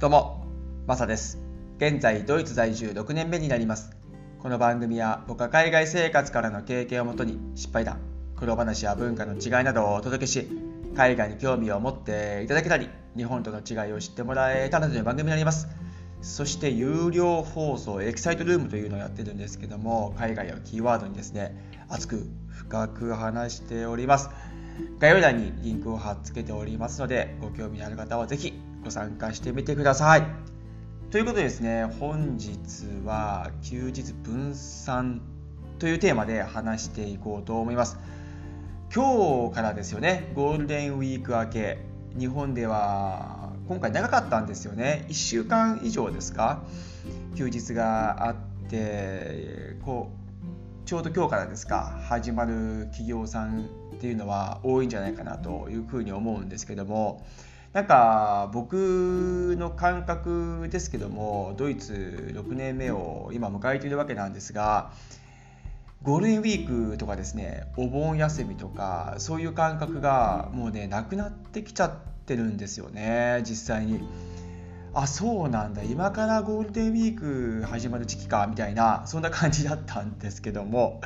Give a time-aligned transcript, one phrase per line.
[0.00, 0.46] どうも、
[0.86, 1.42] マサです。
[1.78, 3.96] 現在、ドイツ在住6年目になります。
[4.38, 7.98] この番組は僕は海外生活からの経験をもとに失敗談、
[8.36, 10.48] 苦労話や文化の違いなどをお届けし、
[10.94, 15.66] 海外に興味を持っていただけたり、日本との違いを知ってもらえたらという番組になります。
[16.22, 21.56] そして有料放送エキサイトルームというのをやってるんですけども、海外をキーワードにですね、
[21.88, 24.30] 熱く深く話しております。
[25.00, 28.52] 概要欄にリンクを貼っ付けておりますので、ご興味のある方はぜひ
[28.84, 30.26] ご参加してみてください。
[31.10, 32.56] ということでですね、本日
[33.04, 35.20] は休日分散
[35.78, 37.98] というテーマで話していこうと思います。
[38.94, 41.78] 今日からですよね、ゴールデンウィーク明け、
[42.18, 46.62] 日本では今回長かったんですよね、1週間以上ですか、
[47.36, 48.34] 休日があっ
[48.68, 57.26] て、こうちょうど今日からですか、始まる企業さんっていうのは多いんじゃないかなというふうに思うんですけども、
[57.72, 64.90] なんか僕の感覚ですけどもドイツ6年目を今迎えているわけなんですが
[66.02, 74.00] ゴールデンウィークとかですねお盆休みとかそういう感覚がもうねなくなってきちゃってるんですよね実際に。
[75.00, 75.84] あそうなんだ。
[75.84, 81.00] 今からゴールデンウィーク始まる時期かみたいなそんな感じだったんですけども。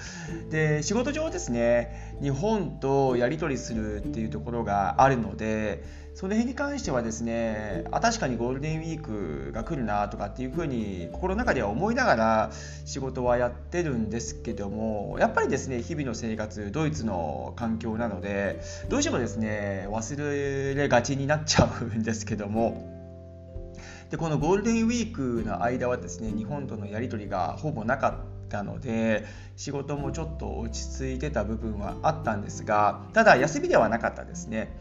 [0.51, 5.85] で仕事上ですね日本とやり取りするっていうところがあるので
[6.15, 12.51] その辺に関してはですねあ確かにゴールデンウィークが来るなとかっていうふうに心の中では思いながら
[12.87, 22.92] 仕事はやってるんですけどもやっぱりですね日々の生活ドイツの環境なのでどうしてもですね忘れがちになっちゃうんですけども。
[24.13, 29.25] でこのゴールデンウィークの間はですね日本とのやり取りがほぼなかったので
[29.57, 34.79] 仕事もちょっと落ち着いてた部分はあったんですがただ休みではなかったですね。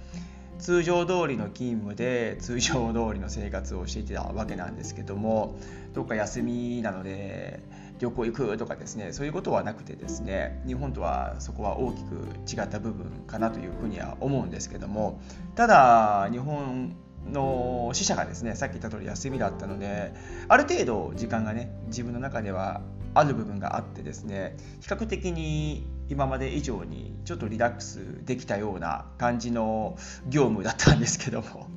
[0.60, 5.58] 通常通りの勤務で通常通りの生活をしていたわけなんですけども
[5.94, 7.62] どっか休みなので
[8.00, 12.16] 旅行行くとかですねそういうことはなくてですね日本とはそこは大きく
[12.52, 15.22] 違った部分かなというふうには思うんですけども
[15.56, 16.96] ただ日本
[17.30, 20.14] の死者がですねさっき言った通り休みだったので
[20.48, 22.82] ある程度時間がね自分の中では
[23.14, 29.96] ある部分があってですね比較的に今まで以上にちょっとリラックスできたような感じの
[30.28, 31.68] 業務だったんですけども。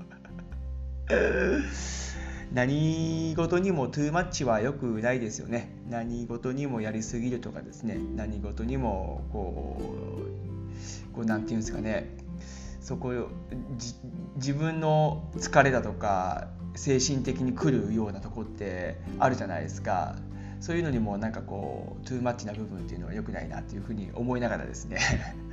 [2.53, 5.75] 何事にもトゥーマッチは良くないですよね。
[5.89, 7.99] 何事にもやりすぎるとかですね。
[8.15, 12.24] 何事にもこうこうなんていうんですかね。
[12.85, 13.15] そこ
[14.37, 20.17] 自分の疲れだとか精神的に来るようなとこってあるじゃないですか。
[20.61, 24.99] そういうのにもなんかこうトゥーマッチな部分っていうのは良くないなっていうふうに思いながらですね。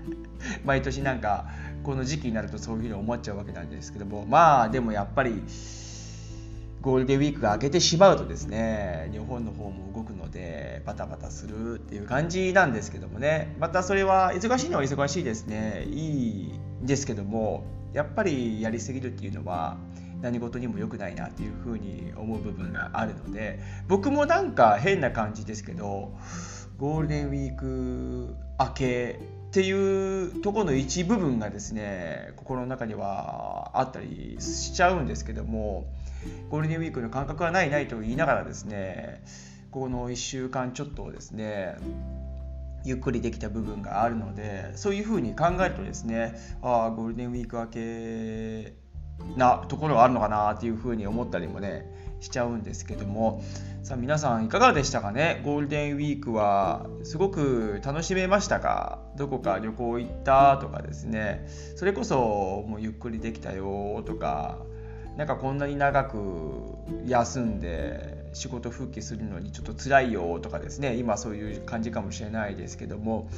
[0.66, 1.48] 毎年なんか
[1.84, 4.26] この時期になるとそういうふうに思っちゃうわけなんですけども。
[4.26, 5.42] まあでもやっぱり
[6.82, 13.56] ゴールデンウィークが明けてしまうとですね日本の方も動くのでバタバタするっていう感じなんですけどもね。
[13.58, 15.86] またそれは忙しいのは忙しいですね。
[15.88, 19.78] いいですけどもやっぱりやりすぎるっていうのは
[20.22, 26.14] 何事にも良くないなっていうふうに思う部分があるので僕もなんか変な感じですけど
[26.78, 29.20] ゴールデンウィーク明け
[29.50, 35.86] っていうとこの一部分がですね心の中にはあったりしちゃうんですけども
[36.50, 39.24] ゴールデンウィークの感覚はないないと言いながらですね
[39.72, 41.76] この1週間ちょっとですね
[42.84, 48.76] ゆっくりできた部分があるのでそういうふうに考えるとですねああゴールデンウィーク明け
[49.38, 51.86] なところがあるのかなっていうふうに思ったりもね
[52.20, 53.44] しちゃうんですけども。
[53.84, 55.42] さあ皆さんいかがでしたかね？
[55.44, 59.00] ゴールデンウィークはすごく楽しめましたか？
[59.18, 61.48] どこか旅行行ったとかですね。
[61.76, 64.60] それこそもうゆっくりできたよとか
[65.18, 66.20] なんかこんなに長く
[67.08, 70.96] 休んで仕事復帰するのにちょっと辛いよとかですね。
[70.96, 73.30] 今そういう感じかもしれないですけども。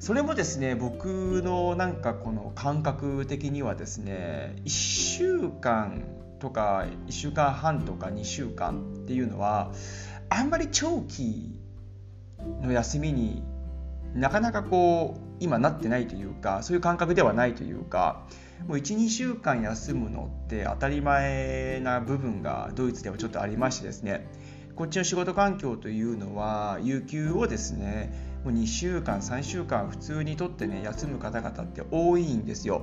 [0.00, 6.04] それもですね僕のなんかこの感覚的にはですね1週間
[6.38, 9.72] とか1週間半とか2週間っていうのは
[10.28, 11.60] あんまり長期
[12.62, 13.42] の休みに
[14.14, 18.26] なかなかこう今なってないというかそういう感覚ではないというか
[18.66, 24.26] もう12週間休むのって当たり前な部分がドイツではちょっとありましてですね。
[24.74, 28.12] こっちの仕事環境というのは有給をですね
[28.44, 32.82] もう2週間3週間普通にとってね休む方々って多いんですよ。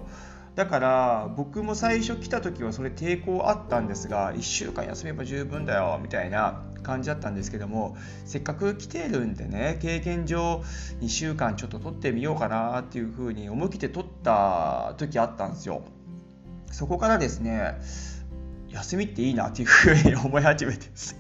[0.56, 10.64] だから僕も最初来た時はそれ抵抗あったんですが1週間休めば十分だよみたいな感じだったんですけどもせっかく来てるんでね経験上
[11.02, 15.84] 2週間ちょっと取ってみようかなっていうふうに思い切って取った時あったんですよ。
[16.72, 17.76] そこからですね
[18.70, 21.18] 休みっていいなっていうふうに思い始めてです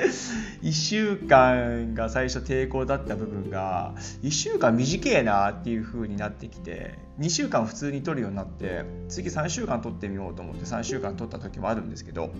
[0.62, 12.30] 1週間が最初抵抗だった部分が1週間短えなっていう風になってきて2週間普通に取るようになって次3週間取ってみようと思って3週間取った時もあるんですけど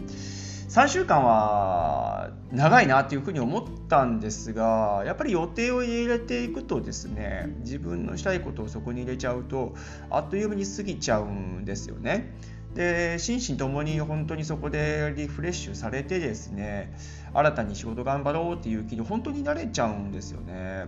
[0.68, 9.74] 3週間は長いなっていうふうに思ったんですがやっぱり予定を入れていくとですね自分のしたいことをそこに入れちゃうと
[10.10, 12.34] あっという間に過ぎちゃうんですよね。
[12.76, 16.94] で心身ともに本当にそこでリフレッシュされてですね
[17.32, 20.84] 新たに仕事頑張ろうっていう気に本当になれちゃうんですよね。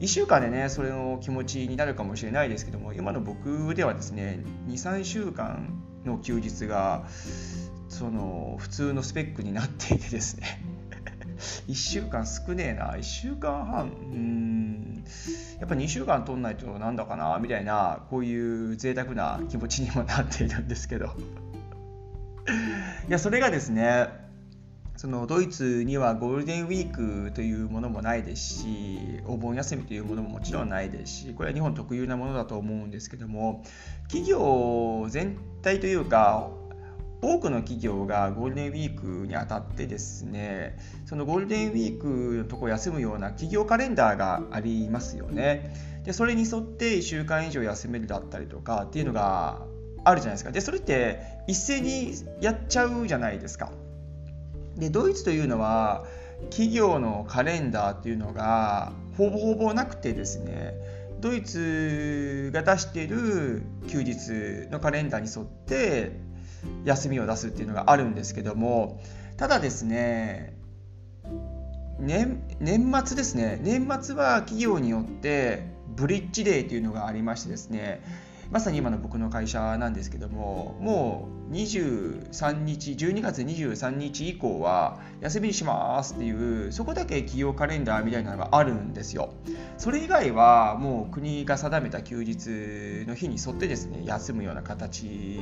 [0.00, 7.04] 1週間でねそれの気持ちになるかもしれないですけども今の僕ではですね23週間の休日が
[7.88, 10.62] その普通のスペックになっていてですね
[11.68, 14.87] 1週間少ねえな1週間半うん
[15.60, 21.06] やっぱ2週間取んないとなんだかなみたいなこういう贅沢な気持ちにもなっているんですけど。
[23.08, 24.08] いやそれがですね
[24.96, 33.62] そのドイツにはゴールデンウィークというものもないですしお盆休みというものももちろんないですしこれは日本特有なものだと思うんですけども
[34.08, 36.50] 企業全体というか
[37.20, 45.74] 多くの企業がゴールデンウィークにあたってですねそのゴールデンウィークのとこ休むような企業カレンダーがありますよね。
[46.04, 49.66] でそれに沿って1週間以上休めるだったりとかっていうのが
[50.04, 50.52] あるじゃないですか。
[50.52, 53.72] でそれって一斉にやっちゃうじゃないですか。
[54.76, 56.06] でドイツというのは
[56.50, 60.74] 企業のカレンダーっていうのがほぼほぼなくてですね
[61.20, 66.12] ドイツが出している休日のカレンダーに沿って
[66.84, 69.00] 休みを出すっていうのがあるんですけども
[69.36, 70.56] ただですね
[72.00, 72.42] 年
[73.04, 78.02] 末ですね年末は企業によってブリッジデーというのがありましてですね
[78.50, 89.34] まさに今の僕の会社なんですけどももう23日12月23日以降は休みにしますっていうそこだけ企業カレンダーみたいなのがあるんですよ。
[89.78, 95.38] それ以外はもう国が定めた休日の日に沿ってですね休むような形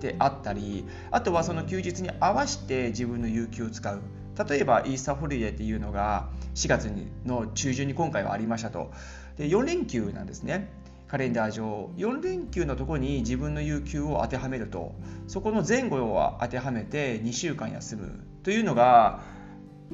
[0.00, 4.00] であったりあとはその休日に合わせて自分の有給を使う。
[4.48, 6.88] 例えばイースターホリデーっていうのが4月
[7.26, 8.92] の中旬に今回はありましたと。
[9.36, 10.70] で4連休なんですね。
[11.08, 11.90] カレンダー上。
[11.96, 14.94] 4連休のとこに自分の有給を当てはめると。
[15.26, 19.20] そこの前後を当てはめて2週間休むというのが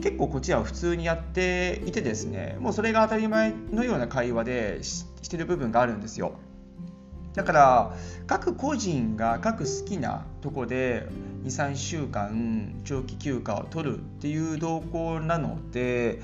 [0.03, 6.35] 結構こっちは普通にやっていてですねもうそれが当たり前のような会話でしてる部分があるんですよ。
[7.35, 7.95] だから
[8.27, 11.07] 各個人が各好きなとこで
[11.45, 16.23] 23週間長期休暇を取るっていう動向なので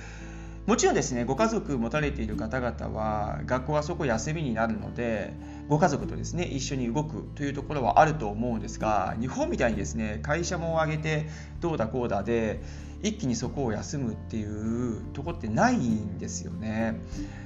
[0.67, 5.35] もちろんですねご家族持たれている方々は学校はそこ休みになるので
[5.69, 11.27] ご家族とですね一緒に動くというところはあると思うんですが日本みたいにですね会社も挙げて
[11.61, 12.61] どうだこうだで
[13.03, 17.01] 一気にそこを休むっていうとこってないんですよね。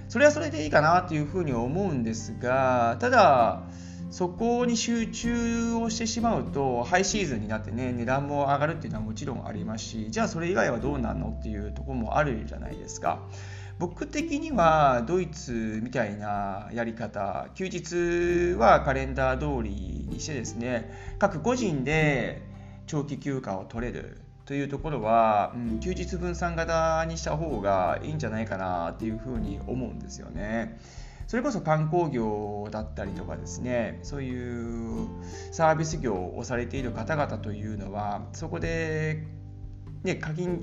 [0.08, 3.62] それはそれでいいかなっていうふうに思うんですがただ
[4.16, 13.20] そこに集中をしてしまうとハイシーズンになってね値段も上がるっていうのはもちろんありますしじゃあそれ以外はどうなのっていうところもあるじゃないですか。
[13.78, 22.40] 僕的にはドイツみたいなやり方休日はカレンダー通りにしてですね各個人で
[22.86, 30.78] 長期休暇を取れるというところは、うん、休日分散型にした方がいいんじゃないかなっていうふうに思うんですよね。
[31.26, 35.08] それこそ観光業だったりとかですねそういう
[35.52, 39.24] サービス業をされている方々というのはそこで、
[40.04, 40.62] ね、課金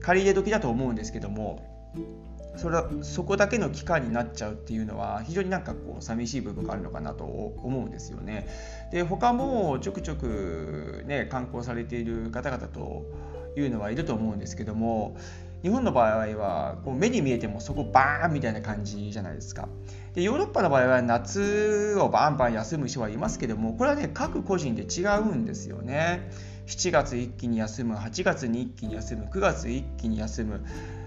[0.00, 1.70] 借り入れ時だと思うんですけども
[2.56, 8.46] それそこだけの期間になっちゃうっていうのは非常になんかこう寂しい部分があるのかなと思うんですよね。
[8.90, 13.06] で他もちょくちょくね観光されている方々と
[13.56, 15.16] いうのはいると思うんですけども
[15.62, 19.68] 日本の場合はこう目に見えてもそこバーンみたいな感じじゃないですか。
[20.14, 26.30] でヨーロッパの場合は夏をバンバン休む人はいますけどもこれはね各個人で違うんですよね。
[26.66, 30.64] 7月一気に休む8月に一気に休む9月一気に休む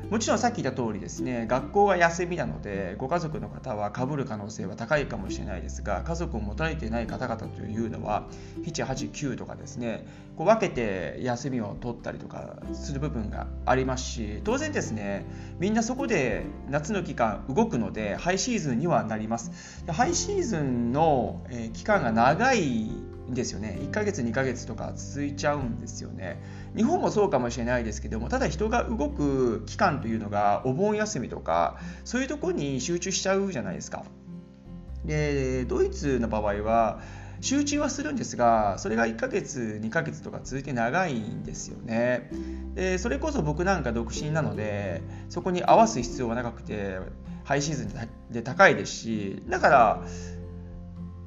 [0.10, 8.28] もちろんさっき言った通りですね学校が休みなのでご家族の方はかぶる可能性は高いかもしれないですが家族を持たれていない方々というのは
[8.64, 10.06] 789とかですね
[10.38, 15.26] こう分けて休みを取ったりとかする部分がありますし当然ですね
[15.60, 19.84] みんなそこで夏の期間動くのでハイシーズンにはなります。
[19.88, 22.90] ハイシーズンの期間が長い
[23.30, 23.78] ですよね。
[23.82, 26.42] 1ヶ月2ヶ月とか続いちゃうんですよね。
[26.76, 34.04] 日本もそうかもしれないですけどもただ人が動く期間というのがお盆休みとかそういうところに集中しちゃうじゃないですか。
[35.06, 37.02] でドイツの場合は
[37.42, 42.30] 集中はするんですがそれが1ヶ月2ヶ月とか続いて長いんですよね。
[42.74, 47.00] でそれこそ僕なんか独身なのでそこに合わす必要はなくて
[47.44, 47.90] ハイシーズン
[48.32, 50.04] で高いですしだから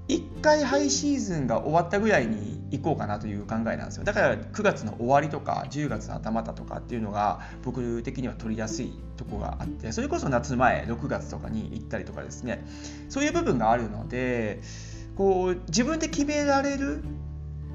[0.09, 4.05] 1回ハイシーズンが終わったぐらいに行こうかなという考えなんですよ。
[4.05, 12.65] だから9月の終わりとか10月の頭だとかっていうのが僕的には取りやすいとこがあってそれこそ夏前6月とかに行ったりとかですね。
[13.11, 14.61] そういう部分があるので
[15.15, 17.05] こう自分で決められる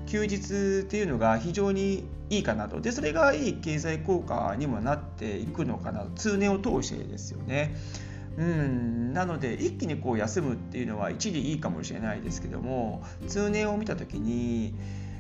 [0.08, 2.82] 休日っていうのが非常にいいかなと。
[2.82, 7.76] でそれがいい経済効果にもなっていくのかな通年を通してですよね。
[8.38, 9.14] うん。
[9.14, 14.74] なので一気にこう休むっていうのは一理いいかもしれないですけども通年を見た時に、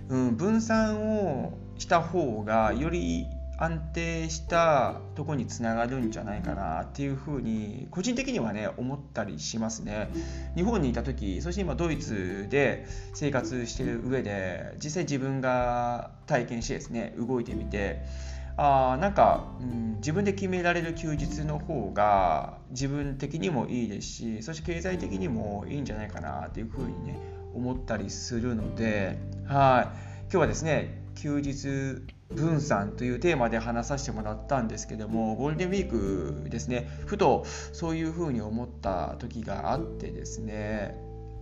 [0.09, 3.27] うん、分散をした方がより
[3.59, 10.09] 安定したとこにつながるんじゃないかなっていうふうに個人的にはね思ったりしますね。
[10.55, 18.03] 日本にいた時そして今ドイツで生活してる上で実際自分が体験してですね動いてみて
[18.57, 27.19] あなんか、うん、自分で決められる休日の方が自分的にもいいですしそして経済的にもいいんじゃないかなっていうふうにね
[27.53, 30.13] 思ったりするのではい。
[30.33, 32.01] 今日はですね休日
[32.33, 40.95] 分散というテーマで話させてもらったんですけどもゴールデンウィークですねふとそういうふうに思った時があってですね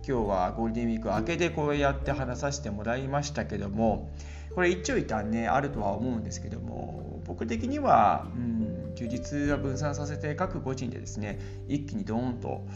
[0.06, 4.10] 今日はゴールデンウィーク明けでこうやって話させてもらいましたけども
[4.54, 12.66] これ一長一短ねあるとは思うんですけども僕的には、うん、休日は分散させて各個人でですね一気にドーンと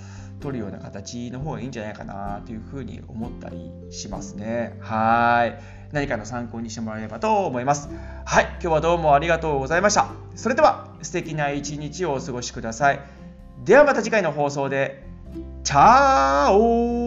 [0.40, 4.76] 取るような形の方がいいんじゃないかなというふうに思ったりしますね。
[4.80, 5.58] はい。
[5.92, 7.88] 何かの参考にしてもらえればと思います。
[8.24, 8.44] はい。
[8.60, 10.08] 今日はどうもありがとうございました。
[10.34, 13.00] それでは素敵な一日をお過ごしください。
[13.64, 15.04] ではまた次回の放送で。
[15.64, 17.05] チャオ